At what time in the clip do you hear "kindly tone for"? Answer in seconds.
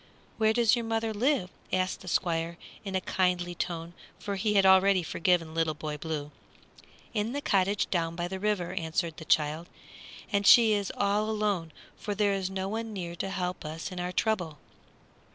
3.01-4.35